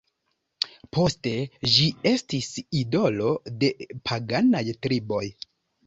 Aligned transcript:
Poste 0.97 1.33
ĝi 1.75 1.91
estis 2.13 2.49
idolo 2.83 3.37
de 3.63 3.73
paganaj 4.13 4.69
triboj. 4.85 5.27